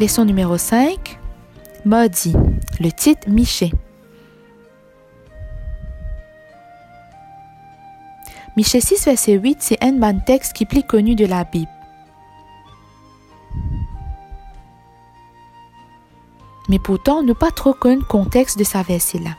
[0.00, 1.18] Leçon numéro 5.
[1.84, 2.34] Maudit.
[2.80, 3.70] Le titre Miché.
[8.56, 11.70] Miché 6, verset 8, c'est un ban texte qui est plus connu de la Bible.
[16.70, 19.36] Mais pourtant, nous pas trop connu le contexte de sa verset-là.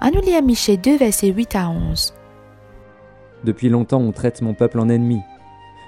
[0.00, 2.14] À nous lire Miché 2, verset 8 à 11.
[3.42, 5.22] Depuis longtemps on traite mon peuple en ennemi.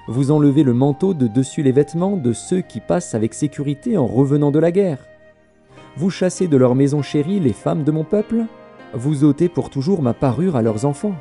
[0.07, 4.07] Vous enlevez le manteau de dessus les vêtements de ceux qui passent avec sécurité en
[4.07, 5.05] revenant de la guerre.
[5.95, 8.45] Vous chassez de leur maison chérie les femmes de mon peuple.
[8.93, 11.15] Vous ôtez pour toujours ma parure à leurs enfants.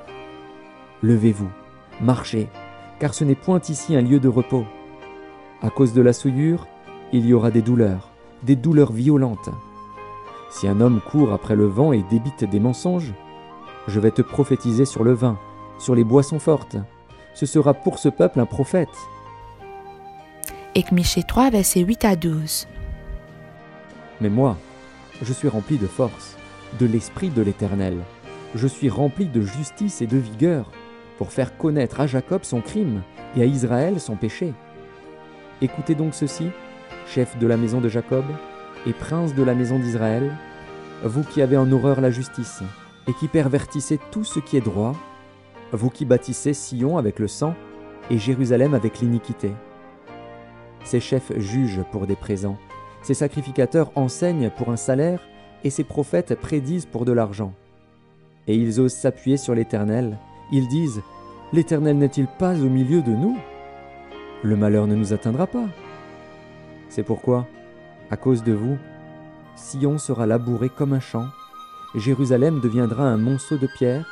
[1.03, 1.51] Levez-vous,
[2.01, 2.49] marchez,
[2.99, 4.65] car ce n'est point ici un lieu de repos.
[5.63, 6.67] À cause de la souillure,
[7.13, 8.11] il y aura des douleurs,
[8.45, 9.51] des douleurs violentes.
[10.51, 13.13] Si un homme court après le vent et débite des mensonges,
[13.89, 15.39] je vais te prophétiser sur le vin,
[15.79, 16.77] sur les boissons fortes.
[17.35, 18.89] Ce sera pour ce peuple un prophète.
[20.75, 22.67] Et Miché 3, verset 8 à 12.
[24.21, 24.57] Mais moi,
[25.23, 26.37] je suis rempli de force,
[26.79, 27.99] de l'esprit de l'Éternel.
[28.55, 30.71] Je suis rempli de justice et de vigueur,
[31.19, 33.03] pour faire connaître à Jacob son crime
[33.37, 34.55] et à Israël son péché.
[35.61, 36.49] Écoutez donc ceci,
[37.07, 38.25] chef de la maison de Jacob
[38.87, 40.35] et prince de la maison d'Israël,
[41.05, 42.63] vous qui avez en horreur la justice
[43.07, 44.95] et qui pervertissez tout ce qui est droit,
[45.73, 47.55] vous qui bâtissez Sion avec le sang
[48.11, 49.53] et Jérusalem avec l'iniquité.
[50.85, 52.59] Ces chefs jugent pour des présents,
[53.03, 55.23] ces sacrificateurs enseignent pour un salaire
[55.65, 57.55] et ces prophètes prédisent pour de l'argent.
[58.47, 60.19] Et ils osent s'appuyer sur l'Éternel,
[60.53, 61.03] ils disent,
[61.53, 63.37] L'Éternel n'est-il pas au milieu de nous?
[64.43, 65.67] Le malheur ne nous atteindra pas.
[66.89, 67.47] C'est pourquoi,
[68.11, 68.79] à cause de vous,
[69.57, 71.27] Sion sera labouré comme un champ,
[71.95, 74.07] Jérusalem deviendra un monceau de pierre,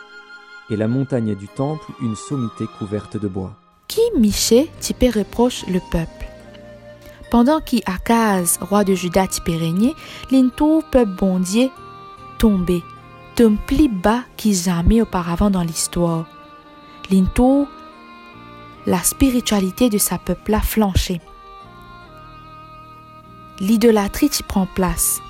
[0.70, 3.54] et la montagne du temple une sommité couverte de bois.
[3.88, 6.26] Qui Miché typé reproche le peuple?
[7.30, 9.94] Pendant qui Akaz, roi de Juda, typé régné,
[10.30, 11.70] l'intou peuple bondier
[12.38, 12.82] tombé,
[13.36, 16.26] d'un plus bas qui jamais auparavant dans l'histoire.
[17.10, 17.66] L'intou,
[18.86, 21.20] la spiritualité de sa peuple a flanché.
[23.60, 25.20] L'idolâtrie y prend place.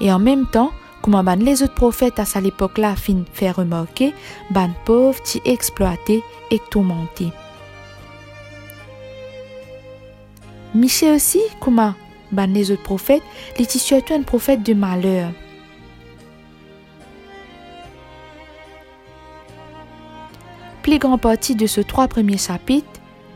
[0.00, 0.70] Et en même temps,
[1.02, 4.14] comme les autres prophètes à cette époque-là fin faire remarquer,
[4.50, 7.32] ban pauvres t'y exploité et tourmenté.
[10.74, 11.94] Michel aussi, comme
[12.52, 13.22] les autres prophètes,
[13.58, 15.30] les surtout un prophète de malheur.
[20.82, 22.86] Plus grand partie de ce trois premiers chapitres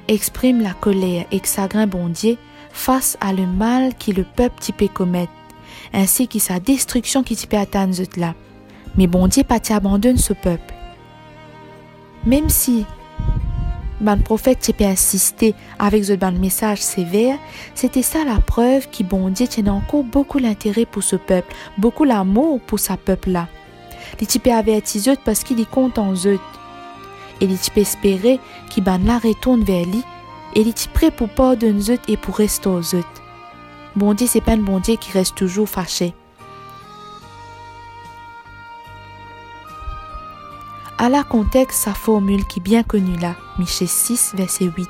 [0.09, 2.39] exprime la colère et chagrin bondier
[2.71, 5.33] face à le mal que le peuple typé commettre
[5.93, 8.35] ainsi que sa destruction qui peut atteindre là.
[8.97, 10.75] Mais bon Dieu pas abandonne ce peuple.
[12.27, 12.85] Même si
[14.01, 17.39] ban prophète peut insister avec ce message sévère,
[17.75, 22.05] c'était ça la preuve que bon Dieu tient encore beaucoup l'intérêt pour ce peuple, beaucoup
[22.05, 23.49] l'amour pour sa peuple là.
[24.21, 26.39] Les types averti parce qu'il y compte en eux.
[27.41, 28.39] Et les types espérer
[28.71, 30.03] qu'il ban la retourne vers lui
[30.55, 33.05] et les types prêt pour pardonner eux et pour rester aux eux.
[33.95, 36.15] Bon Dieu, c'est pas un bon Dieu qui reste toujours fâché.
[40.99, 44.89] La contexte sa formule qui est bien connue là, Michée 6, verset 8.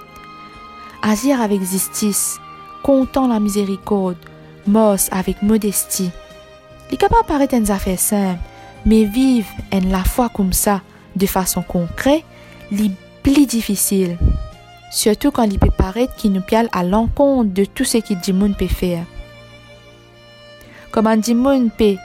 [1.00, 2.38] Agir avec justice,
[2.82, 4.18] comptant la miséricorde,
[4.66, 6.10] mos avec modestie.
[6.90, 8.38] Les capables paraître une affaire simple,
[8.84, 10.82] mais vivre en la foi comme ça,
[11.16, 12.24] de façon concrète,
[12.70, 12.90] les
[13.22, 14.18] plus difficile
[14.92, 18.54] surtout quand il peut paraître qu'il nous piale à l'encontre de tout ce que Dimoun
[18.54, 19.04] peut faire.
[20.92, 21.96] Comment Dimoun peut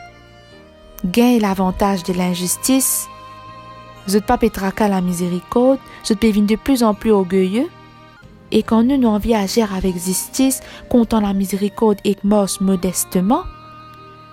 [1.06, 3.08] gagner l'avantage de l'injustice,
[4.08, 7.68] vous pas pétraka la miséricorde, vous peut de plus en plus orgueilleux,
[8.52, 13.44] et quand nous nous envie agir avec justice, comptant la miséricorde et mos modestement,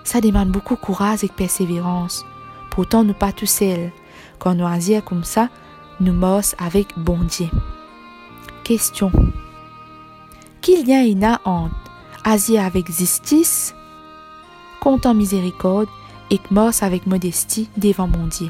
[0.05, 2.25] ça demande beaucoup de courage et de persévérance.
[2.71, 3.91] Pourtant, nous pas tous seuls.
[4.39, 5.49] Quand nous agir comme ça,
[5.99, 7.49] nous mos avec bon Dieu.
[8.65, 9.11] Question.
[10.59, 11.75] Qu'il y a une entre
[12.23, 13.75] Asie avec justice,
[14.81, 15.87] comptant miséricorde
[16.31, 18.49] et mort avec modestie devant mon Dieu.